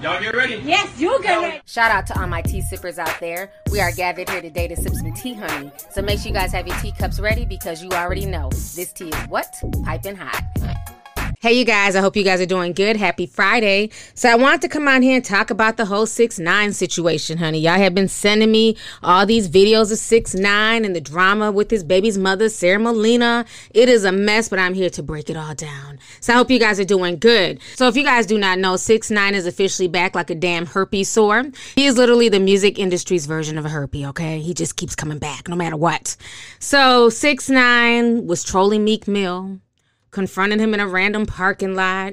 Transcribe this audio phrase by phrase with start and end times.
[0.00, 0.62] Y'all get ready?
[0.64, 1.60] Yes, you get ready.
[1.66, 3.50] Shout out to all my tea sippers out there.
[3.72, 5.72] We are gathered here today to sip some tea, honey.
[5.90, 9.08] So make sure you guys have your teacups ready because you already know this tea
[9.08, 9.60] is what?
[9.84, 10.87] Piping hot.
[11.48, 12.98] Hey, you guys, I hope you guys are doing good.
[12.98, 13.88] Happy Friday.
[14.12, 17.38] So, I wanted to come on here and talk about the whole 6 9 situation,
[17.38, 17.60] honey.
[17.60, 21.70] Y'all have been sending me all these videos of 6 9 and the drama with
[21.70, 23.46] his baby's mother, Sarah Molina.
[23.70, 25.98] It is a mess, but I'm here to break it all down.
[26.20, 27.60] So, I hope you guys are doing good.
[27.76, 30.66] So, if you guys do not know, 6 9 is officially back like a damn
[30.66, 31.44] herpes sore.
[31.76, 34.40] He is literally the music industry's version of a herpes, okay?
[34.40, 36.14] He just keeps coming back no matter what.
[36.58, 39.60] So, 6 9 was trolling Meek Mill
[40.18, 42.12] confronted him in a random parking lot.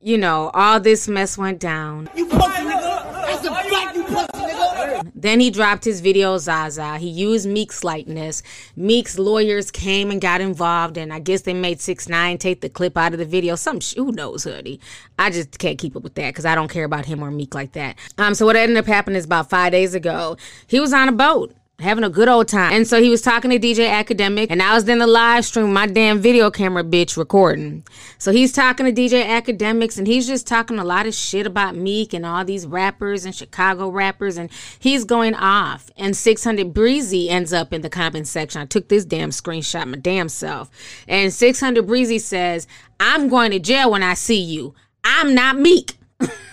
[0.00, 2.08] You know, all this mess went down.
[2.16, 3.12] You pussy nigga.
[3.12, 5.12] That's a you pussy nigga.
[5.14, 6.96] Then he dropped his video Zaza.
[6.96, 8.42] He used Meek's likeness.
[8.74, 12.70] Meek's lawyers came and got involved, and I guess they made six nine take the
[12.70, 13.54] clip out of the video.
[13.54, 14.80] Some sh- who knows, hoodie.
[15.18, 17.54] I just can't keep up with that because I don't care about him or Meek
[17.54, 17.98] like that.
[18.16, 20.38] Um, so what ended up happening is about five days ago,
[20.68, 22.72] he was on a boat having a good old time.
[22.72, 25.72] And so he was talking to DJ Akademiks, and I was in the live stream,
[25.72, 27.84] my damn video camera bitch recording.
[28.18, 31.74] So he's talking to DJ Akademiks, and he's just talking a lot of shit about
[31.76, 35.90] Meek and all these rappers and Chicago rappers, and he's going off.
[35.96, 38.62] And 600 Breezy ends up in the comment section.
[38.62, 40.70] I took this damn screenshot my damn self.
[41.08, 42.66] And 600 Breezy says,
[43.00, 44.74] I'm going to jail when I see you.
[45.04, 45.96] I'm not Meek.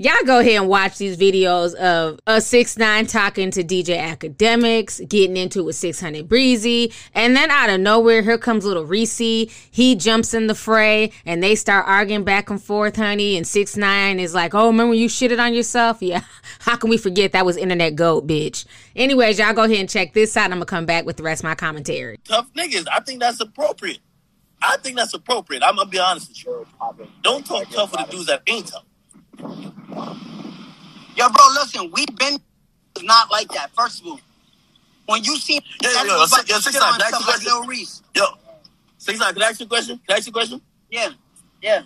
[0.00, 5.06] Y'all go ahead and watch these videos of a six nine talking to DJ Akademiks,
[5.08, 9.18] getting into it with 600 Breezy, and then out of nowhere, here comes Lil Reese.
[9.18, 13.36] He jumps in the fray, and they start arguing back and forth, honey.
[13.36, 16.00] And six nine is like, "Oh, remember you shitted on yourself?
[16.00, 16.22] Yeah.
[16.60, 18.66] How can we forget that was internet goat, bitch?
[18.94, 20.44] Anyways, y'all go ahead and check this out.
[20.44, 22.20] I'm gonna come back with the rest of my commentary.
[22.22, 22.86] Tough niggas.
[22.88, 23.98] I think that's appropriate.
[24.62, 25.64] I think that's appropriate.
[25.64, 26.66] I'm gonna be honest with you.
[27.22, 28.84] Don't talk tough with the dudes that ain't tough.
[29.40, 32.38] Yo, bro, listen, we've been
[33.02, 33.70] not like that.
[33.76, 34.20] First of all,
[35.06, 36.24] when you see Yeah, yeah, yeah.
[36.26, 37.52] about Yo, six nine, can I ask you a like question?
[37.52, 38.02] Lil Reese.
[38.14, 38.24] Yo,
[38.98, 39.32] six nine.
[39.34, 40.00] Can I ask you a question?
[40.06, 40.60] Can I ask you a question?
[40.90, 41.10] Yeah,
[41.62, 41.82] yeah.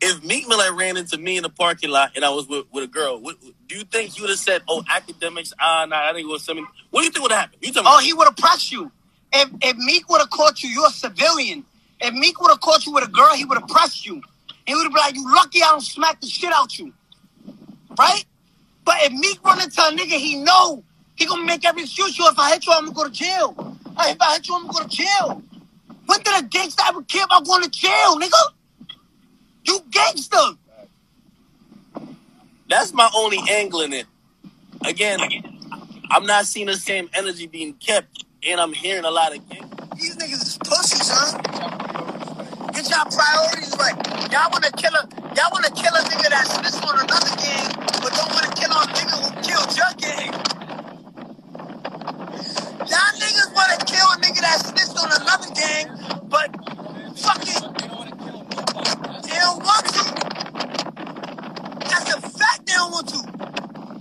[0.00, 2.66] If Meek Mill had ran into me in the parking lot and I was with,
[2.72, 3.36] with a girl, what,
[3.68, 5.52] do you think you would have said, "Oh, Akademiks"?
[5.60, 6.66] Ah, nah, I think it was something.
[6.90, 7.62] What do you think would have happened?
[7.64, 7.88] You tell me.
[7.92, 8.90] Oh, he would have pressed you.
[9.32, 11.64] If if Meek would have caught you, you're a civilian.
[12.00, 14.22] If Meek would have caught you with a girl, he would have pressed you.
[14.66, 16.92] He would be like, "You lucky I don't smack the shit out you."
[17.98, 18.24] Right?
[18.84, 20.84] But if Meek run into a nigga, he know
[21.16, 22.18] he gonna make every excuse.
[22.18, 23.76] Yo, if I hit you, I'm gonna go to jail.
[23.98, 25.42] If I hit you, I'm gonna go to jail.
[26.06, 28.42] When did a gangster ever care about going to jail, nigga?
[29.64, 30.38] You gangster.
[32.68, 34.06] That's my only angle in it.
[34.84, 35.20] Again,
[36.10, 39.48] I'm not seeing the same energy being kept, and I'm hearing a lot of.
[39.48, 42.11] gang- These niggas is pussies, huh?
[42.82, 43.94] Get y'all priorities right.
[44.32, 45.06] Y'all wanna kill a
[45.38, 47.70] y'all wanna kill a nigga that snitched on another gang,
[48.02, 50.34] but don't wanna kill a nigga who killed your gang.
[52.90, 55.94] Y'all niggas wanna kill a nigga that snitched on another gang,
[56.26, 56.50] but
[57.22, 57.62] fucking
[59.30, 60.04] they don't want to.
[61.86, 63.22] That's a fact they don't want to.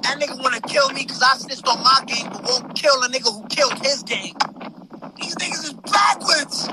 [0.01, 3.09] That nigga wanna kill me because I snitched on my gang, but won't kill a
[3.09, 4.33] nigga who killed his gang.
[5.17, 6.69] These niggas is backwards.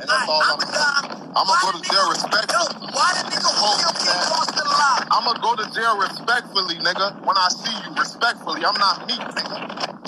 [0.00, 1.44] And that's all I'm saying.
[1.44, 2.88] I'ma go to jail respectfully.
[2.88, 3.50] Yo, why the nigga
[4.00, 5.04] King Kong still alive?
[5.12, 7.08] I'ma go to jail respectfully, nigga.
[7.26, 8.62] When I see you, respectfully.
[8.64, 9.58] I'm not meek, nigga.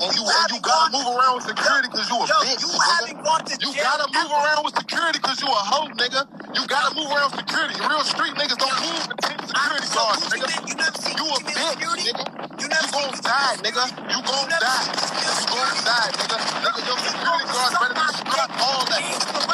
[0.00, 2.72] And you and you gotta move around with security because you a Yo, bitch, you
[2.72, 6.22] haven't gone to You gotta move around with security because you a hoe, nigga.
[6.55, 7.77] You gotta move around with security.
[7.81, 10.49] Real street niggas don't move take security So guards, nigga.
[10.69, 10.75] You
[11.17, 12.05] You a bitch, security?
[12.12, 12.25] nigga.
[12.61, 13.84] You You gon' die, nigga.
[14.12, 14.84] You gon' die.
[14.84, 16.37] seen Gucci Mane You gon' die, nigga.
[16.65, 19.47] Nigga, your security guards better than strap all that.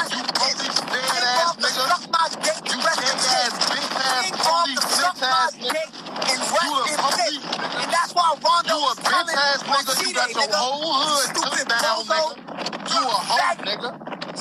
[5.44, 5.72] Ass nigga.
[5.72, 5.90] dick
[6.24, 7.84] and You a rest in police peace.
[7.84, 10.06] And that's why Rondo You a was coming bitch ass on nigga.
[10.06, 10.54] You got your nigga.
[10.54, 12.54] whole hood Stupid down, nigga.
[12.94, 13.90] You a hoe, nigga.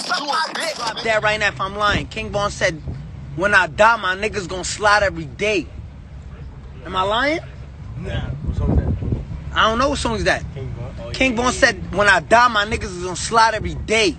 [0.07, 1.03] You a bitch, nigga.
[1.03, 2.07] that right now if I'm lying.
[2.07, 2.81] King Von said,
[3.35, 5.67] when I die, my niggas gonna slide every day.
[6.85, 7.39] Am I lying?
[7.99, 8.29] nah
[9.55, 10.43] I don't know what song is that.
[11.13, 14.17] King Von oh, said, when I die, my niggas is gonna slide every day.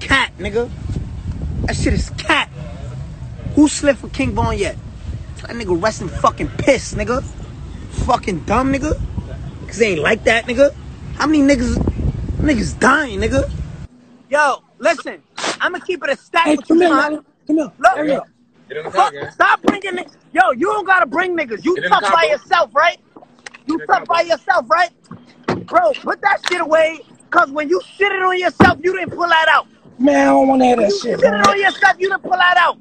[0.00, 0.70] Cat, nigga.
[1.62, 2.48] That shit is cat.
[3.54, 4.76] Who slid for King Von yet?
[5.42, 7.22] That nigga resting fucking piss, nigga.
[8.06, 9.00] Fucking dumb, nigga.
[9.66, 10.74] Cause they ain't like that, nigga.
[11.16, 11.76] How many niggas,
[12.38, 13.50] niggas dying, nigga?
[14.30, 15.22] Yo, listen.
[15.60, 17.24] I'ma keep it a stack Hey, with come you, here, man.
[17.46, 17.72] Come here.
[17.78, 18.28] Look, Hurry up.
[18.68, 20.16] Get in the car, Fuck, stop bringing niggas.
[20.32, 21.64] Yo, you don't gotta bring niggas.
[21.64, 22.30] You Get in the tough car, by bro.
[22.30, 22.98] yourself, right?
[23.66, 24.22] You tough car, by bro.
[24.22, 24.90] yourself, right?
[25.68, 27.00] Bro, put that shit away.
[27.30, 29.68] Cause when you shit it on yourself, you didn't pull that out.
[29.98, 31.46] Man, I don't want to hear When that you shit, shitted man.
[31.46, 32.78] on yourself, you didn't pull that out.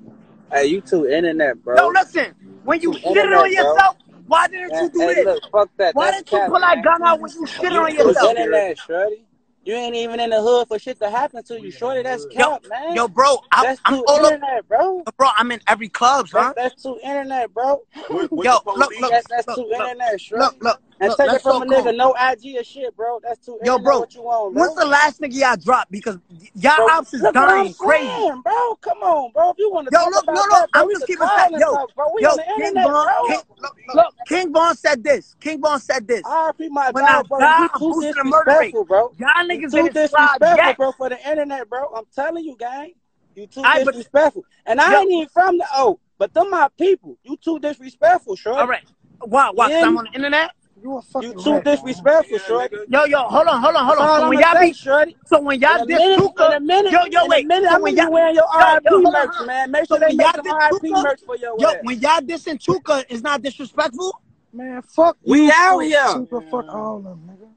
[0.51, 1.75] Hey, you too internet, bro.
[1.75, 2.33] No, listen.
[2.63, 3.65] When you Too shitted internet, on bro.
[3.65, 3.95] yourself,
[4.27, 5.25] why didn't Man, you do hey, this?
[5.25, 5.95] look, fuck that.
[5.95, 8.31] Why That's didn't you cap, pull that gun out when you shit You on yourself?
[8.31, 9.25] internet, shorty.
[9.63, 12.03] You ain't even in the hood for shit to happen to you, shorty.
[12.03, 12.95] That's Yo, man.
[12.95, 14.35] yo, bro, I, I'm all over.
[14.35, 15.03] internet, bro.
[15.17, 16.53] Bro, I'm in every club, son.
[16.55, 17.81] That's, that's too internet, bro.
[18.11, 20.43] With, with Yo, look, look, That's, that's look, too look, internet, shorty.
[20.43, 21.97] look, look, And look, take it from a nigga, calm.
[21.97, 23.19] no IG or shit, bro.
[23.21, 24.63] That's too Yo, bro, What you want, bro?
[24.63, 25.91] when's the last nigga y'all dropped?
[25.91, 26.17] Because
[26.53, 28.07] y'all ops is look dying crazy.
[28.07, 28.75] saying, bro.
[28.75, 29.49] Come on, bro.
[29.51, 31.51] If you want to Yo, look, no, no, I'm just keeping fact.
[31.51, 32.05] Yo, talk, bro.
[32.15, 33.05] We yo, on the King internet, bro.
[33.27, 35.35] King, look, look, King Von said this.
[35.41, 36.21] King Von said this.
[36.21, 37.39] RP my When I dog, bro.
[37.39, 38.73] die, You I'm too boosting the murder rate.
[38.73, 39.11] disrespectful, bro.
[39.17, 41.93] Y'all niggas too disrespectful, bro, for the internet, bro.
[41.93, 42.93] I'm telling you, gang.
[43.35, 44.45] You too disrespectful.
[44.65, 47.17] And I ain't even from the O, but them my people.
[47.23, 48.55] You too disrespectful, short.
[48.57, 48.83] All right.
[49.19, 49.51] Why?
[49.53, 49.73] Why?
[49.73, 50.51] I'm on the internet?
[50.85, 52.77] You a fucking You too disrespectful, shorty.
[52.87, 54.09] Yo, yo, hold on, hold on, hold on.
[54.09, 55.17] So when y'all be, shorty.
[55.25, 57.33] so when y'all a diss Tooka, in yo, yo, in wait.
[57.33, 59.47] a minute, So I'm when y'all, wearing your yo, yo, RIP merch, on.
[59.47, 59.71] man.
[59.71, 61.81] Make So sure they when make y'all some RIP merch for your yo, ass.
[61.81, 64.15] when y'all dissing Tooka, is not disrespectful.
[64.53, 66.07] Man, fuck We out here.
[66.07, 67.49] Super, fuck all of them, nigga.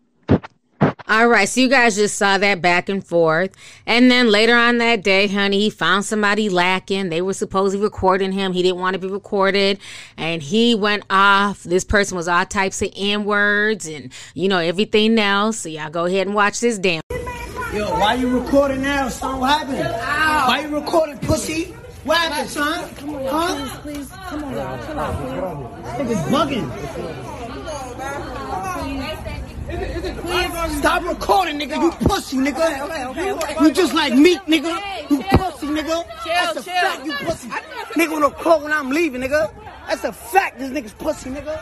[1.11, 3.57] All right, so you guys just saw that back and forth.
[3.87, 7.09] And then later on that day, honey, he found somebody lacking.
[7.09, 8.53] They were supposedly recording him.
[8.53, 9.79] He didn't want to be recorded.
[10.19, 11.63] And he went off.
[11.63, 15.61] This person was all types of N words and, you know, everything else.
[15.61, 17.01] So y'all go ahead and watch this damn.
[17.73, 19.41] Yo, why you recording now, son?
[19.41, 19.79] What happened?
[19.79, 21.75] Why you recording, pussy?
[22.05, 22.91] What happened, son?
[23.31, 23.79] Huh?
[23.81, 25.17] Please, come on now, chill out,
[25.97, 26.17] please.
[26.17, 27.38] Niggas bugging.
[29.69, 31.81] Stop recording, nigga.
[31.83, 33.61] You pussy, nigga.
[33.61, 35.11] You just like me, nigga.
[35.11, 36.05] You pussy, nigga.
[36.25, 37.49] That's a fact, you pussy.
[37.49, 39.53] Nigga wanna call when I'm leaving, nigga.
[39.87, 41.59] That's a fact, this nigga's pussy, nigga.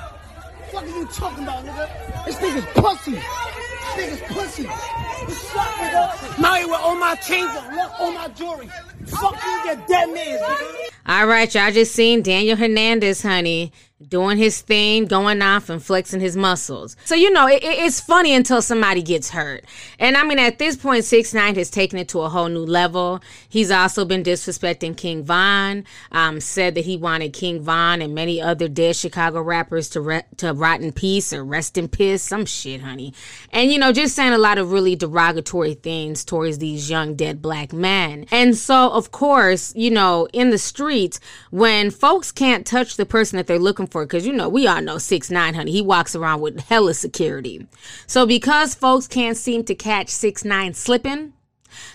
[0.71, 2.25] What are you talking about, nigga?
[2.27, 3.13] This nigga's pussy.
[3.13, 4.65] This nigga's pussy.
[4.65, 6.39] What's up, nigga?
[6.41, 8.69] Now you with all my chains on, look, all my jewelry.
[9.07, 10.91] Fuck you, your dead man, nigga.
[11.07, 13.73] All right, y'all just seen Daniel Hernandez, honey,
[14.09, 16.97] doing his thing, going off and flexing his muscles.
[17.07, 19.65] So you know, it, it- it's funny until somebody gets hurt.
[19.99, 22.65] And I mean, at this point, Six Nine has taken it to a whole new
[22.67, 23.21] level.
[23.49, 25.85] He's also been disrespecting King Von.
[26.13, 30.23] Um, said that he wanted King Von and many other dead Chicago rappers to re-
[30.37, 33.15] to rot in peace or rest in piss, some shit, honey.
[33.51, 37.41] And you know, just saying a lot of really derogatory things towards these young dead
[37.41, 38.27] black men.
[38.31, 41.19] And so, of course, you know, in the streets,
[41.51, 44.81] when folks can't touch the person that they're looking for, because you know, we all
[44.81, 47.67] know six nine, honey, he walks around with hella security.
[48.07, 51.33] So because folks can't seem to catch six nine slipping.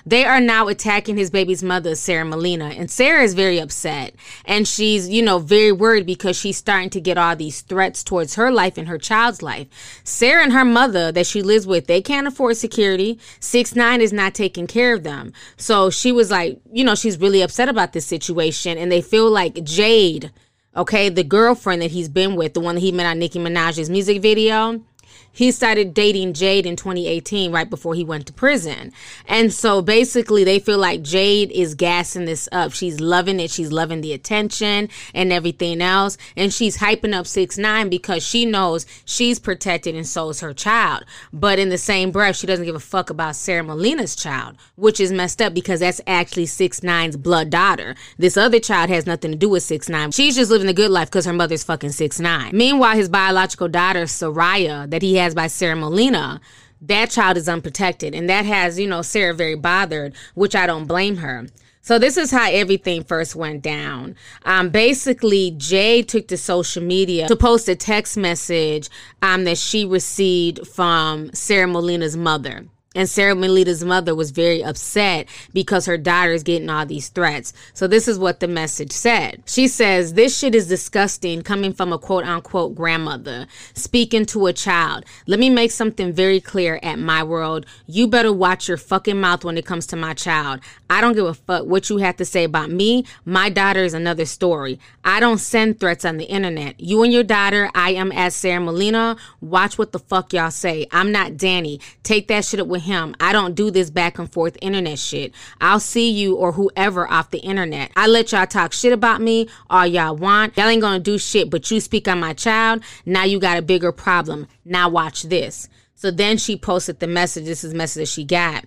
[0.06, 2.66] They are now attacking his baby's mother, Sarah Molina.
[2.66, 4.14] And Sarah is very upset.
[4.46, 8.36] And she's, you know, very worried because she's starting to get all these threats towards
[8.36, 9.68] her life and her child's life.
[10.04, 13.20] Sarah and her mother that she lives with, they can't afford security.
[13.40, 15.34] Six Nine is not taking care of them.
[15.58, 18.78] So she was like, you know, she's really upset about this situation.
[18.78, 20.32] And they feel like Jade,
[20.76, 23.90] okay, the girlfriend that he's been with, the one that he met on Nicki Minaj's
[23.90, 24.82] music video
[25.32, 28.92] he started dating Jade in 2018, right before he went to prison.
[29.28, 32.74] And so basically, they feel like Jade is gassing this up.
[32.74, 33.52] She's loving it.
[33.52, 36.18] She's loving the attention and everything else.
[36.36, 40.54] And she's hyping up 6 9 because she knows she's protected and so is her
[40.54, 41.06] child.
[41.32, 45.00] But in the same breath, she doesn't give a fuck about Sarah Molina's child, which
[45.00, 47.96] is messed up because that's actually 6 9's blood daughter.
[48.18, 50.92] This other child has nothing to do with 6 9 She's just living a good
[50.92, 55.36] life because her mother's fucking 6 9 Meanwhile, his biological daughter, Soraya, that he has
[55.36, 56.42] by Sarah Molina,
[56.82, 58.16] that child is unprotected.
[58.16, 61.48] And that has, you know, Sarah very bothered, which I don't blame her.
[61.84, 64.16] So this is how everything first went down.
[64.46, 68.90] Um, basically, Jay took to social media to post a text message
[69.24, 72.66] um, that she received from Sarah Molina's mother.
[72.94, 77.54] And Sarah Molina's mother was very upset because her daughter is getting all these threats.
[77.74, 79.44] So this is what the message said.
[79.46, 84.54] She says, This shit is disgusting coming from a quote unquote grandmother speaking to a
[84.54, 85.06] child.
[85.26, 87.66] Let me make something very clear at my world.
[87.88, 90.60] You better watch your fucking mouth when it comes to my child.
[90.90, 93.06] I don't give a fuck what you have to say about me.
[93.24, 94.82] My daughter is another story.
[95.06, 96.78] I don't send threats on the internet.
[96.78, 99.16] You and your daughter, I am as Sarah Molina.
[99.40, 100.88] Watch what the fuck y'all say.
[100.92, 101.80] I'm not Danny.
[102.04, 103.16] Take that shit up with him.
[103.20, 105.34] I don't do this back and forth internet shit.
[105.60, 107.92] I'll see you or whoever off the internet.
[107.96, 110.58] I let y'all talk shit about me all y'all want.
[110.58, 112.84] Y'all ain't gonna do shit, but you speak on my child.
[113.06, 114.48] Now you got a bigger problem.
[114.66, 115.70] Now watch this.
[115.96, 117.46] So then she posted the message.
[117.46, 118.66] This is the message she got.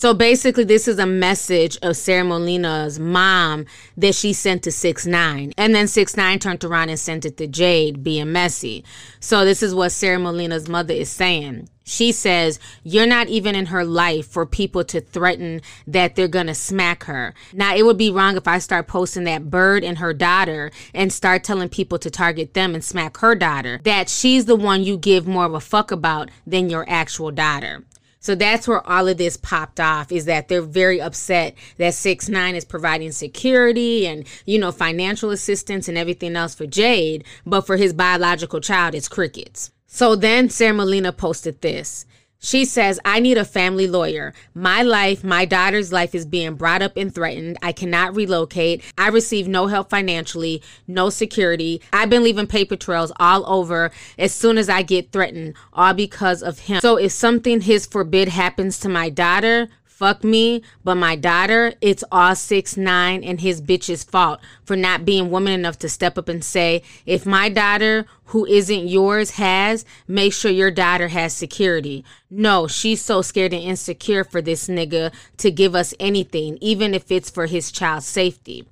[0.00, 3.66] So basically, this is a message of Sarah Molina's mom
[3.98, 7.36] that she sent to Six Nine, and then Six Nine turned around and sent it
[7.36, 8.82] to Jade, being messy.
[9.20, 11.68] So this is what Sarah Molina's mother is saying.
[11.90, 16.54] She says, You're not even in her life for people to threaten that they're gonna
[16.54, 17.34] smack her.
[17.52, 21.12] Now, it would be wrong if I start posting that bird and her daughter and
[21.12, 23.80] start telling people to target them and smack her daughter.
[23.82, 27.82] That she's the one you give more of a fuck about than your actual daughter.
[28.20, 32.28] So that's where all of this popped off is that they're very upset that six
[32.28, 37.62] nine is providing security and, you know, financial assistance and everything else for Jade, but
[37.62, 39.72] for his biological child, it's crickets.
[39.92, 42.06] So then Sarah Molina posted this.
[42.38, 44.32] She says, I need a family lawyer.
[44.54, 47.58] My life, my daughter's life is being brought up and threatened.
[47.60, 48.82] I cannot relocate.
[48.96, 51.82] I receive no help financially, no security.
[51.92, 56.42] I've been leaving paper trails all over as soon as I get threatened, all because
[56.42, 56.80] of him.
[56.80, 59.68] So if something his forbid happens to my daughter,
[60.00, 65.04] fuck me, but my daughter, it's all six nine and his bitch's fault for not
[65.04, 69.84] being woman enough to step up and say, if my daughter who isn't yours has,
[70.08, 72.02] make sure your daughter has security.
[72.30, 77.12] No, she's so scared and insecure for this nigga to give us anything, even if
[77.12, 78.66] it's for his child's safety.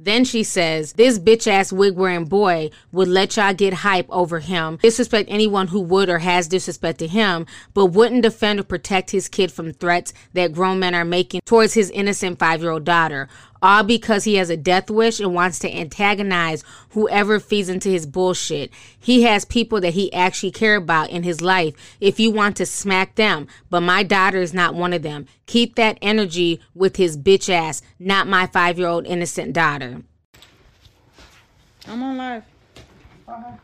[0.00, 4.38] Then she says, This bitch ass wig wearing boy would let y'all get hype over
[4.38, 9.28] him, disrespect anyone who would or has disrespected him, but wouldn't defend or protect his
[9.28, 13.28] kid from threats that grown men are making towards his innocent five year old daughter
[13.62, 18.06] all because he has a death wish and wants to antagonize whoever feeds into his
[18.06, 18.70] bullshit.
[18.98, 22.66] He has people that he actually care about in his life if you want to
[22.66, 25.26] smack them, but my daughter is not one of them.
[25.46, 29.87] Keep that energy with his bitch ass, not my 5-year-old innocent daughter.
[31.86, 32.44] I'm on live.
[33.28, 33.56] Uh-huh.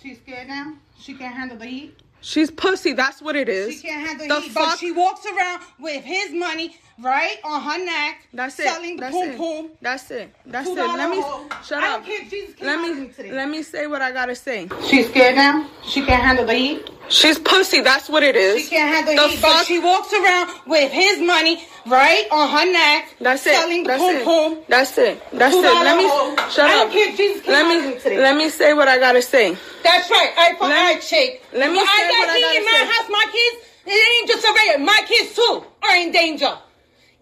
[0.00, 0.74] She's scared now?
[0.98, 2.00] She can't handle the heat?
[2.22, 2.92] She's pussy.
[2.92, 3.74] That's what it is.
[3.80, 4.64] She can't handle the heat, fuck?
[4.72, 8.26] but she walks around with his money right on her neck.
[8.34, 8.64] That's it.
[8.66, 9.36] Selling the That's poom it.
[9.38, 9.70] poom.
[9.80, 10.34] That's it.
[10.46, 10.74] That's it.
[10.76, 11.22] Let me
[11.64, 12.04] shut I up.
[12.04, 12.28] don't care.
[12.28, 14.68] Jesus Let me let me say what I gotta say.
[14.86, 15.66] She's scared now?
[15.82, 16.90] She can't handle the heat?
[17.08, 17.80] She's pussy.
[17.80, 18.62] That's what it is.
[18.62, 19.52] She can't handle the heat, fuck?
[19.52, 23.16] but she walks around with his money right on her neck.
[23.20, 23.54] That's it.
[23.54, 24.24] Selling the That's poom it.
[24.24, 24.58] poom.
[24.68, 25.22] That's it.
[25.32, 25.62] That's it.
[25.62, 26.36] Let me hoe.
[26.50, 26.92] shut I up.
[26.92, 27.16] don't care.
[27.16, 29.56] Jesus came let me let me say what I gotta say.
[29.82, 30.32] That's right.
[30.36, 31.42] I for I shake.
[31.52, 32.84] Let me say I what got I heat gotta in my say.
[32.86, 34.84] house, my kids, it ain't just a regular.
[34.84, 36.52] My kids too are in danger.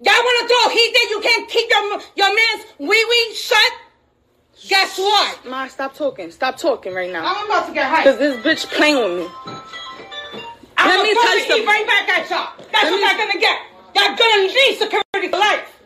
[0.00, 1.10] Y'all wanna throw heat there?
[1.10, 3.72] You can't keep your your man's wee wee shut.
[4.68, 5.44] Guess what?
[5.46, 6.30] Ma, stop talking.
[6.30, 7.22] Stop talking right now.
[7.24, 8.04] I'm about to get hyped.
[8.04, 9.28] Cause this bitch playing with me.
[10.76, 12.52] I'm let me throw the you right back at y'all.
[12.72, 13.58] That's Let what me- y'all gonna get.
[13.94, 15.77] Y'all gonna need security for life.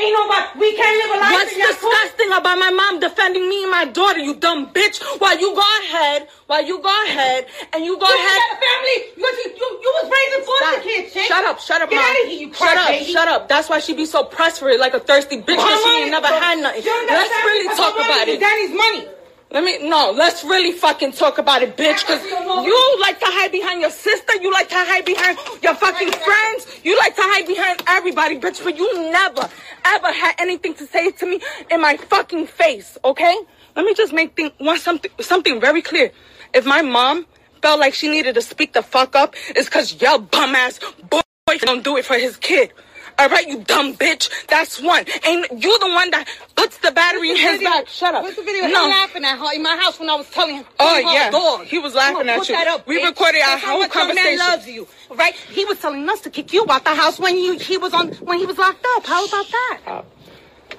[0.00, 0.46] Ain't nobody.
[0.60, 1.32] We can't live a life.
[1.36, 4.96] What's disgusting about my mom defending me and my daughter, you dumb bitch?
[5.20, 8.40] While you go ahead, while you go ahead, and you go You ahead.
[8.40, 8.96] got a family.
[9.16, 10.82] You, you, you, you was raising foster Stop.
[10.82, 11.26] kids.
[11.28, 12.04] Shut up, shut up, Get mom.
[12.06, 13.12] out of here, you shut up, crybaby.
[13.12, 13.48] shut up.
[13.48, 16.10] That's why she be so pressed for it, like a thirsty bitch, because she ain't
[16.10, 16.82] never had nothing.
[16.82, 18.40] Let's really talk about it.
[18.40, 19.04] Daddy's money.
[19.52, 20.12] Let me no.
[20.12, 22.06] Let's really fucking talk about it, bitch.
[22.06, 24.36] Cause you like to hide behind your sister.
[24.40, 26.80] You like to hide behind your fucking friends.
[26.84, 28.62] You like to hide behind everybody, bitch.
[28.62, 29.48] But you never,
[29.84, 32.96] ever had anything to say to me in my fucking face.
[33.04, 33.36] Okay?
[33.74, 36.12] Let me just make thing want something something very clear.
[36.54, 37.26] If my mom
[37.60, 40.78] felt like she needed to speak the fuck up, it's cause your bum ass
[41.08, 42.72] boyfriend don't do it for his kid.
[43.20, 44.30] All right, you dumb bitch.
[44.46, 45.04] That's one.
[45.26, 47.68] And you the one that puts the battery in his video?
[47.68, 47.86] back.
[47.86, 48.22] Shut up.
[48.22, 48.66] What's the video?
[48.66, 48.84] No.
[48.84, 50.64] Him laughing at her in my house when I was telling him.
[50.78, 51.30] Oh, yeah.
[51.30, 51.66] Dog.
[51.66, 52.54] He was laughing on, at put you.
[52.54, 53.08] That up, We bitch.
[53.08, 54.38] recorded our That's whole much your conversation.
[54.38, 55.34] Man loves you, right?
[55.34, 58.08] He was telling us to kick you out the house when you he was on
[58.14, 59.04] when he was locked up.
[59.04, 60.04] How about that?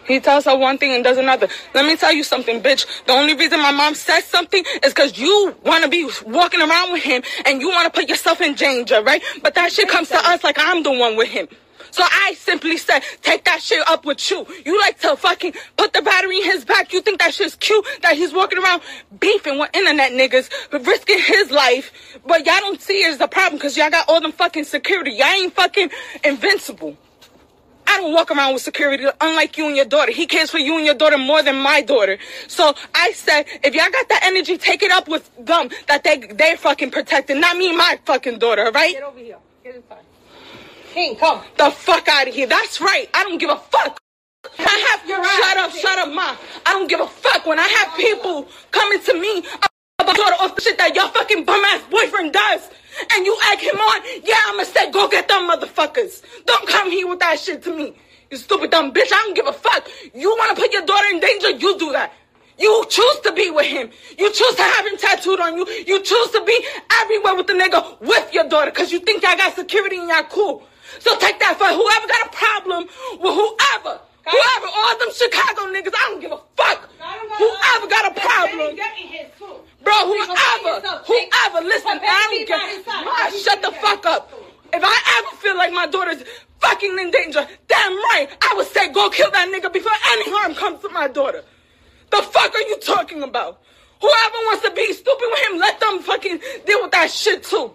[0.07, 1.48] He tells her one thing and does another.
[1.75, 2.88] Let me tell you something, bitch.
[3.05, 6.91] The only reason my mom says something is because you want to be walking around
[6.91, 9.21] with him and you want to put yourself in danger, right?
[9.43, 11.48] But that shit comes to us like I'm the one with him.
[11.91, 14.45] So I simply said, take that shit up with you.
[14.65, 16.93] You like to fucking put the battery in his back.
[16.93, 18.81] You think that shit's cute that he's walking around
[19.19, 20.50] beefing with internet niggas,
[20.86, 22.19] risking his life.
[22.25, 25.12] But y'all don't see it as a problem because y'all got all them fucking security.
[25.12, 25.89] Y'all ain't fucking
[26.24, 26.98] invincible.
[27.88, 30.12] I don't walk around with security, unlike you and your daughter.
[30.12, 32.17] He cares for you and your daughter more than my daughter.
[32.48, 36.17] So I said, if y'all got that energy, take it up with them that they
[36.17, 38.93] they fucking protecting, not me my fucking daughter, right?
[38.93, 39.38] Get over here.
[39.63, 39.98] Get inside.
[40.91, 41.41] King, come.
[41.57, 42.48] The fuck out of here.
[42.48, 43.10] That's right.
[43.13, 43.98] I don't give a fuck.
[44.60, 45.41] I have You're right.
[45.43, 46.36] shut up, shut up, ma.
[46.65, 49.45] I don't give a fuck when I have people coming to me
[50.00, 52.69] about daughter off the shit that your fucking bum ass boyfriend does.
[53.13, 56.24] And you egg him on, yeah, I'ma say go get them motherfuckers.
[56.45, 57.95] Don't come here with that shit to me.
[58.29, 59.13] You stupid dumb bitch.
[59.13, 59.88] I don't give a fuck.
[60.13, 62.13] You wanna put your daughter in danger, you do that.
[62.60, 63.89] You choose to be with him.
[64.19, 65.67] You choose to have him tattooed on you.
[65.88, 66.65] You choose to be
[67.01, 70.24] everywhere with the nigga with your daughter because you think y'all got security and y'all
[70.24, 70.63] cool.
[71.00, 71.71] So take that fuck.
[71.71, 72.83] whoever got a problem
[73.19, 74.00] with whoever.
[74.21, 76.89] Whoever, all them Chicago niggas, I don't give a fuck.
[77.38, 78.77] Whoever got a problem.
[79.83, 80.74] Bro, whoever,
[81.10, 84.31] whoever, listen, I don't give a Shut the fuck up.
[84.74, 86.24] If I ever feel like my daughter's
[86.60, 90.53] fucking in danger, damn right, I would say go kill that nigga before any harm
[90.53, 91.43] comes to my daughter.
[92.12, 93.60] The fuck are you talking about?
[94.01, 97.71] Whoever wants to be stupid with him, let them fucking deal with that shit too.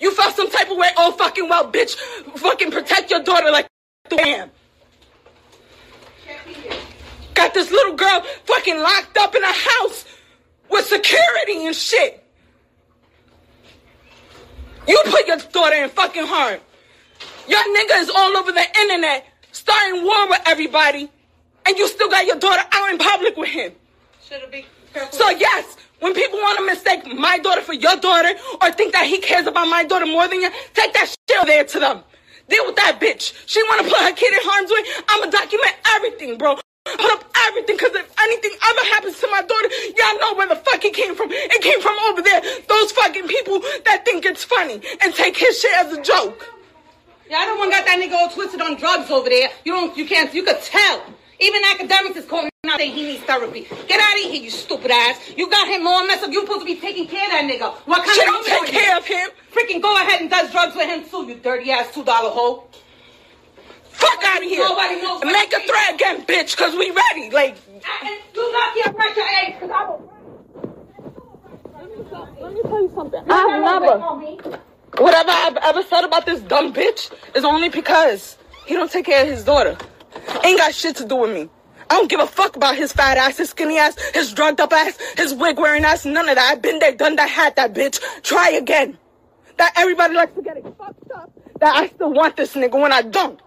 [0.00, 1.94] You felt some type of way, oh fucking well, bitch.
[2.36, 3.66] Fucking protect your daughter like
[4.08, 4.50] the am.
[7.34, 10.04] Got this little girl fucking locked up in a house
[10.70, 12.22] with security and shit.
[14.88, 16.60] You put your daughter in fucking harm.
[17.48, 21.10] Your nigga is all over the internet, starting war with everybody,
[21.66, 23.72] and you still got your daughter out in public with him.
[24.24, 25.18] Should it be careful?
[25.18, 29.06] So yes, when people want to mistake my daughter for your daughter or think that
[29.06, 32.02] he cares about my daughter more than you, take that shit over there to them.
[32.48, 33.34] Deal with that bitch.
[33.46, 34.84] She want to put her kid in harm's way.
[35.08, 36.56] I'ma document everything, bro.
[36.84, 40.54] Put up everything, cause if anything ever happens to my daughter, y'all know where the
[40.54, 41.28] fuck it came from.
[41.32, 42.40] It came from over there.
[42.68, 46.46] Those fucking people that think it's funny and take his shit as a joke.
[47.28, 49.48] Yeah, I don't want got that nigga all twisted on drugs over there.
[49.64, 51.02] You don't, you can't, you could tell.
[51.40, 53.66] Even Akademiks is calling out saying he needs therapy.
[53.88, 55.32] Get out of here, you stupid ass.
[55.36, 56.30] You got him all messed up.
[56.32, 57.74] You supposed to be taking care of that nigga.
[57.86, 58.72] What kind She of don't nigga take are you?
[58.72, 59.30] care of him.
[59.52, 62.64] Freaking go ahead and does drugs with him too, you dirty ass two dollar hoe.
[63.84, 64.60] Fuck out of here.
[64.60, 67.30] Nobody knows what Make a it threat again, bitch, cause we ready.
[67.30, 67.82] Like, And
[68.34, 70.12] you lucky I brought your eggs, cause I will.
[72.42, 73.22] let me tell you something.
[73.28, 73.98] I've never,
[74.98, 79.22] whatever I've ever said about this dumb bitch is only because he don't take care
[79.22, 79.76] of his daughter.
[80.44, 81.48] Ain't got shit to do with me.
[81.88, 84.72] I don't give a fuck about his fat ass, his skinny ass, his drugged up
[84.72, 86.52] ass, his wig wearing ass, none of that.
[86.52, 88.00] I've been there, done that, had that bitch.
[88.22, 88.98] Try again.
[89.58, 91.30] That everybody likes to get it fucked up.
[91.60, 93.40] That I still want this nigga when I don't.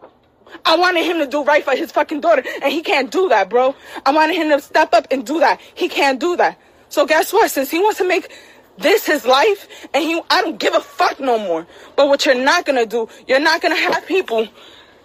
[0.65, 3.49] I wanted him to do right for his fucking daughter, and he can't do that,
[3.49, 3.75] bro.
[4.05, 5.61] I wanted him to step up and do that.
[5.75, 6.57] He can't do that.
[6.89, 7.51] So guess what?
[7.51, 8.31] Since he wants to make
[8.77, 11.67] this his life, and he, I don't give a fuck no more.
[11.95, 14.47] But what you're not gonna do, you're not gonna have people.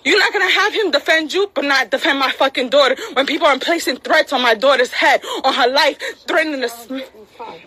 [0.05, 2.97] You're not gonna have him defend you, but not defend my fucking daughter.
[3.15, 6.99] When people are placing threats on my daughter's head, on her life, threatening to, sm-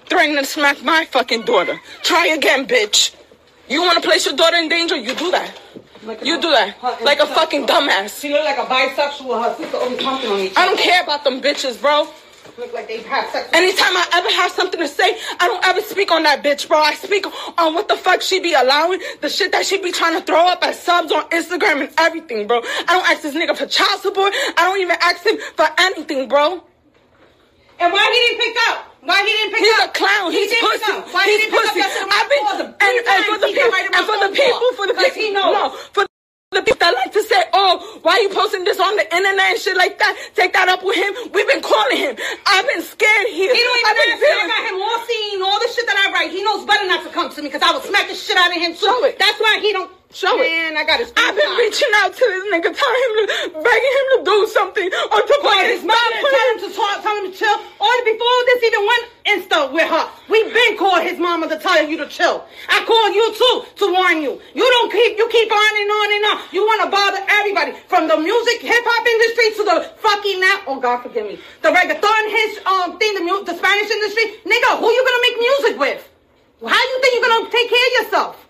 [0.06, 1.80] threatening to smack my fucking daughter.
[2.04, 3.16] Try again, bitch.
[3.68, 4.96] You wanna place your daughter in danger?
[4.96, 5.60] You do that.
[6.24, 6.76] You do that.
[7.04, 8.22] Like a fucking dumbass.
[8.22, 9.44] She look like a bisexual.
[9.44, 12.08] Her sister always pumping on each I don't care about them bitches, bro.
[12.58, 13.50] Look like they have sex.
[13.54, 16.80] Anytime I ever have something to say, I don't ever speak on that bitch, bro.
[16.80, 17.26] I speak
[17.60, 20.48] on what the fuck she be allowing, the shit that she be trying to throw
[20.48, 22.62] up as subs on Instagram and everything, bro.
[22.64, 24.34] I don't ask this nigga for child support.
[24.58, 26.64] I don't even ask him for anything, bro.
[27.80, 28.78] And why he didn't pick up?
[29.06, 29.78] Why he didn't pick He's up?
[29.78, 30.32] He's a clown.
[30.32, 30.92] He He's didn't pick pussy.
[30.98, 31.14] up.
[31.14, 31.74] Why He's he didn't pussy.
[31.78, 32.10] pick up?
[32.10, 32.44] I've been
[32.82, 36.04] and, and for the people and for the people for the Because people no for
[36.52, 39.60] the people that like to say, oh, why you posting this on the internet and
[39.60, 40.16] shit like that?
[40.36, 41.12] Take that up with him.
[41.36, 42.16] We've been calling him.
[42.48, 43.52] I've been scared here.
[43.52, 44.24] He don't even I've been ask.
[44.24, 46.32] I got him all seen, all the shit that I write.
[46.32, 48.56] He knows better not to come to me because I will smack the shit out
[48.56, 48.88] of him too.
[48.88, 49.20] Show it.
[49.20, 49.92] That's why he don't.
[50.08, 50.48] Show it.
[50.48, 51.12] Man, I got his.
[51.20, 51.68] I've been screenshot.
[51.68, 53.28] reaching out to this nigga, telling him to,
[53.60, 56.96] begging him to do something or to Call his mother stop tell him to talk,
[57.04, 57.58] tell him to chill.
[57.76, 61.84] Or before this even went Insta with her, we been called his mama to tell
[61.84, 62.46] you to chill.
[62.70, 64.40] I called you too to warn you.
[64.56, 66.38] You don't keep, you keep on and on and on.
[66.56, 67.57] You want to bother everybody
[67.88, 70.58] from the music, hip hop industry to the fucking now.
[70.68, 71.40] Oh God, forgive me.
[71.62, 74.38] The reggaeton, his um thing, the mu- the Spanish industry.
[74.46, 76.02] Nigga, who you gonna make music with?
[76.62, 78.44] How you think you're gonna take care of yourself?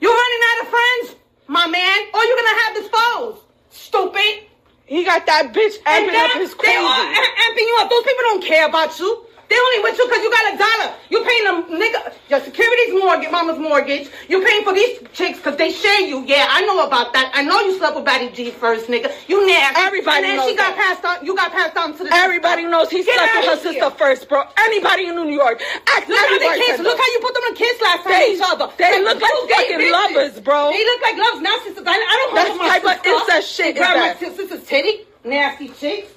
[0.00, 1.16] you're running out of friends,
[1.48, 3.38] my man, or you gonna have disposed?
[3.70, 4.44] Stupid.
[4.86, 6.76] He got that bitch amping up his they crazy.
[6.76, 7.14] are
[7.48, 7.90] amping you up.
[7.90, 9.25] Those people don't care about you.
[9.48, 10.88] They only with you because you got a dollar.
[11.08, 14.10] You paying them nigga your security's mortgage, mama's mortgage.
[14.28, 16.24] You paying for these chicks because they share you.
[16.26, 17.30] Yeah, I know about that.
[17.34, 19.12] I know you slept with Batty G first, nigga.
[19.28, 19.80] You nasty.
[19.80, 20.98] Everybody and then knows she got that.
[20.98, 21.24] passed on.
[21.24, 22.12] You got passed on to the.
[22.12, 24.42] Everybody knows he Get slept with her of sister first, bro.
[24.58, 25.62] Anybody in New York.
[25.86, 26.80] Ask Look how they kiss.
[26.80, 28.68] Look how you put them in kiss last time They- each other.
[28.76, 29.92] they look like two gay fucking bitches.
[29.92, 30.70] lovers, bro.
[30.72, 31.84] They look like lovers, not sisters.
[31.86, 33.08] I, I don't hold my type of sister.
[33.10, 35.06] incest shit Grab my sister's titty.
[35.24, 36.10] Nasty chicks.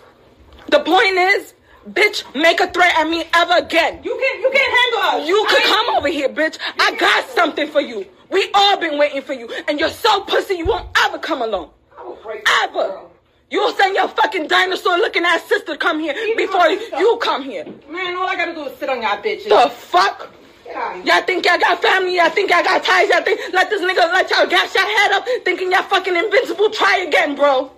[0.70, 1.54] The point is,
[1.88, 4.02] bitch, make a threat at me ever again.
[4.04, 5.28] You can't, you can't handle us.
[5.28, 6.58] You could come over here, bitch.
[6.80, 8.06] I got something for you.
[8.30, 9.50] We all been waiting for you.
[9.68, 11.70] And you're so pussy you won't ever come alone.
[11.98, 13.02] I will break this Ever.
[13.52, 17.42] You'll send your fucking dinosaur looking ass sister to come here Even before you, come
[17.42, 17.66] here.
[17.90, 19.50] Man, all I gotta do is sit on y'all bitches.
[19.50, 20.32] The fuck?
[20.64, 21.16] Get out of here.
[21.16, 22.16] Y'all think y'all got family?
[22.16, 23.10] Y'all think y'all got ties?
[23.10, 26.70] Y'all think let this nigga let y'all gas your head up thinking y'all fucking invincible?
[26.70, 27.72] Try again, bro.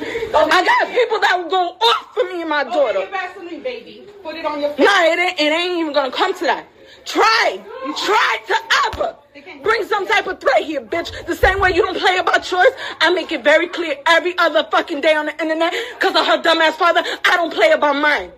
[0.00, 2.98] I got people that will go off for me and my daughter.
[2.98, 4.06] Open your Vaseline, baby.
[4.22, 4.86] Put it on your face.
[4.86, 6.66] Nah, it ain't, it ain't even gonna come to that.
[7.04, 8.56] Try, you try to
[8.86, 9.16] ever
[9.62, 11.26] bring some type of threat here, bitch.
[11.26, 14.66] The same way you don't play about yours, I make it very clear every other
[14.70, 17.02] fucking day on the internet because of her dumbass father.
[17.24, 18.32] I don't play about mine.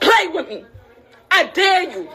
[0.00, 0.64] Play with me.
[1.30, 2.08] I dare you.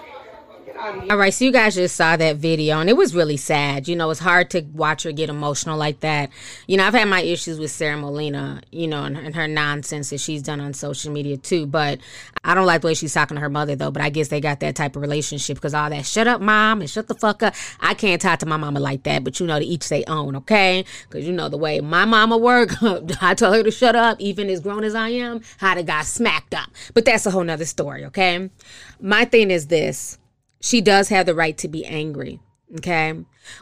[1.10, 3.88] All right, so you guys just saw that video, and it was really sad.
[3.88, 6.30] You know, it's hard to watch her get emotional like that.
[6.68, 10.10] You know, I've had my issues with Sarah Molina, you know, and, and her nonsense
[10.10, 11.66] that she's done on social media too.
[11.66, 12.00] But
[12.44, 13.92] I don't like the way she's talking to her mother, though.
[13.92, 16.82] But I guess they got that type of relationship because all that shut up, mom,
[16.82, 17.56] and shut the fuck up.
[17.80, 20.36] I can't talk to my mama like that, but you know, to each they own,
[20.38, 20.86] okay?
[21.10, 22.72] Because you know, the way my mama work,
[23.22, 26.04] I told her to shut up, even as grown as I am, how the guy
[26.04, 26.70] smacked up.
[26.94, 28.50] But that's a whole nother story, okay?
[29.00, 30.18] My thing is this
[30.64, 32.40] she does have the right to be angry.
[32.78, 33.14] Okay.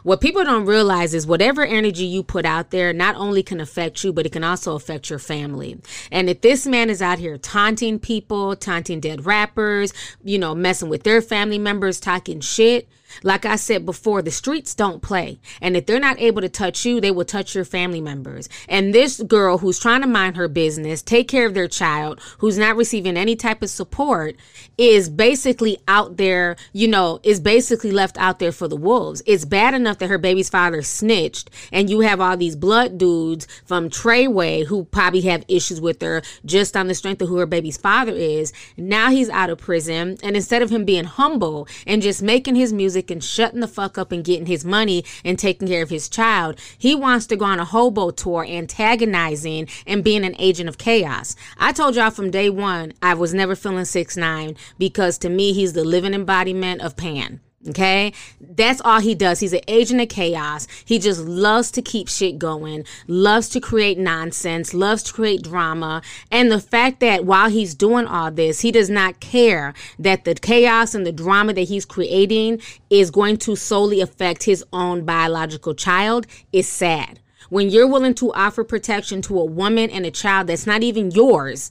[0.02, 4.02] What people don't realize is whatever energy you put out there not only can affect
[4.04, 5.80] you, but it can also affect your family.
[6.10, 9.92] And if this man is out here taunting people, taunting dead rappers,
[10.22, 12.88] you know, messing with their family members, talking shit,
[13.22, 15.40] like I said before, the streets don't play.
[15.60, 18.48] And if they're not able to touch you, they will touch your family members.
[18.68, 22.58] And this girl who's trying to mind her business, take care of their child, who's
[22.58, 24.36] not receiving any type of support,
[24.78, 29.22] is basically out there, you know, is basically left out there for the wolves.
[29.26, 33.46] It's bad enough that her baby's father snitched, and you have all these blood dudes
[33.64, 37.46] from Treyway who probably have issues with her just on the strength of who her
[37.46, 38.52] baby's father is.
[38.76, 42.72] Now he's out of prison, and instead of him being humble and just making his
[42.72, 45.88] music, music and shutting the fuck up and getting his money and taking care of
[45.88, 46.58] his child.
[46.76, 51.34] He wants to go on a hobo tour, antagonizing and being an agent of chaos.
[51.58, 55.52] I told y'all from day one, I was never feeling six nine because to me,
[55.52, 57.40] he's the living embodiment of Pan.
[57.68, 59.38] Okay, that's all he does.
[59.38, 60.66] He's an agent of chaos.
[60.84, 66.02] He just loves to keep shit going, loves to create nonsense, loves to create drama.
[66.28, 70.34] And the fact that while he's doing all this, he does not care that the
[70.34, 75.74] chaos and the drama that he's creating is going to solely affect his own biological
[75.74, 77.20] child is sad.
[77.48, 81.12] When you're willing to offer protection to a woman and a child that's not even
[81.12, 81.70] yours,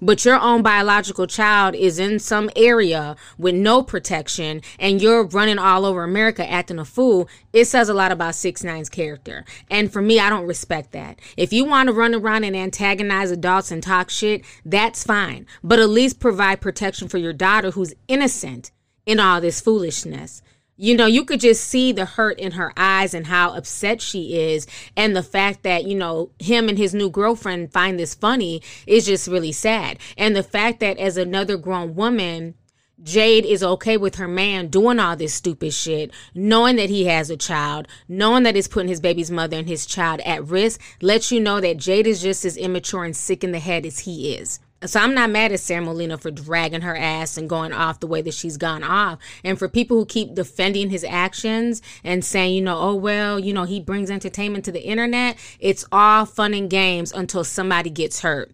[0.00, 5.58] but your own biological child is in some area with no protection and you're running
[5.58, 9.44] all over America acting a fool, it says a lot about Six Nine's character.
[9.70, 11.20] And for me, I don't respect that.
[11.36, 15.46] If you want to run around and antagonize adults and talk shit, that's fine.
[15.62, 18.70] But at least provide protection for your daughter who's innocent
[19.06, 20.42] in all this foolishness
[20.80, 24.38] you know, you could just see the hurt in her eyes and how upset she
[24.38, 24.66] is.
[24.96, 29.04] And the fact that, you know, him and his new girlfriend find this funny is
[29.04, 29.98] just really sad.
[30.16, 32.54] And the fact that as another grown woman,
[33.02, 37.28] Jade is okay with her man doing all this stupid shit, knowing that he has
[37.28, 41.30] a child, knowing that it's putting his baby's mother and his child at risk, lets
[41.30, 44.34] you know that Jade is just as immature and sick in the head as he
[44.34, 44.60] is.
[44.86, 48.06] So I'm not mad at Sarah Molina for dragging her ass and going off the
[48.06, 49.18] way that she's gone off.
[49.44, 53.52] And for people who keep defending his actions and saying, you know, oh well, you
[53.52, 58.20] know, he brings entertainment to the internet, it's all fun and games until somebody gets
[58.20, 58.52] hurt.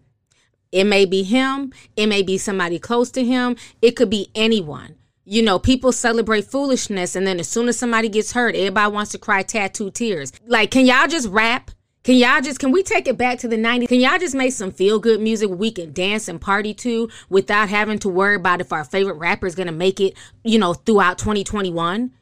[0.73, 4.95] It may be him, it may be somebody close to him, it could be anyone.
[5.23, 9.11] You know, people celebrate foolishness and then as soon as somebody gets hurt, everybody wants
[9.11, 10.33] to cry tattoo tears.
[10.45, 11.71] Like, can y'all just rap?
[12.07, 13.89] Can y'all just can we take it back to the 90s?
[13.89, 17.67] Can y'all just make some feel good music we can dance and party to without
[17.67, 21.17] having to worry about if our favorite rapper is gonna make it, you know, throughout
[21.17, 22.13] 2021?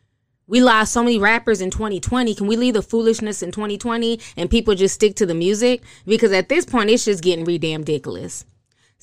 [0.47, 2.33] We lost so many rappers in 2020.
[2.33, 5.83] Can we leave the foolishness in 2020 and people just stick to the music?
[6.07, 8.43] Because at this point, it's just getting re damn ridiculous.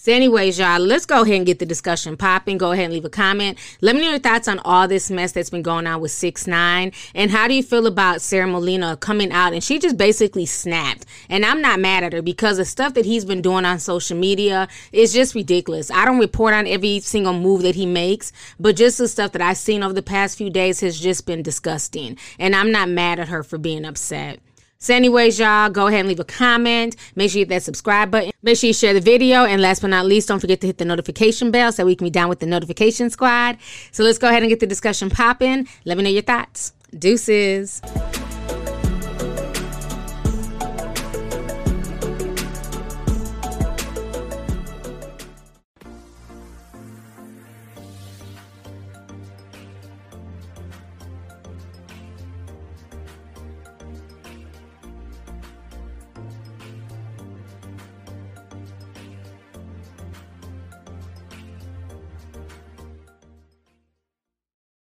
[0.04, 2.58] So, anyways, y'all, let's go ahead and get the discussion popping.
[2.58, 3.56] Go ahead and leave a comment.
[3.80, 6.48] Let me know your thoughts on all this mess that's been going on with Six
[6.48, 10.44] Nine, and how do you feel about Sarah Molina coming out and she just basically
[10.44, 11.06] snapped.
[11.28, 14.18] And I'm not mad at her because the stuff that he's been doing on social
[14.18, 15.88] media is just ridiculous.
[15.88, 19.40] I don't report on every single move that he makes, but just the stuff that
[19.40, 22.18] I've seen over the past few days has just been disgusting.
[22.40, 24.40] And I'm not mad at her for being upset.
[24.82, 26.96] So, anyways, y'all, go ahead and leave a comment.
[27.14, 28.32] Make sure you hit that subscribe button.
[28.42, 29.44] Make sure you share the video.
[29.44, 32.04] And last but not least, don't forget to hit the notification bell so we can
[32.04, 33.58] be down with the notification squad.
[33.92, 35.68] So, let's go ahead and get the discussion popping.
[35.84, 36.72] Let me know your thoughts.
[36.98, 37.80] Deuces.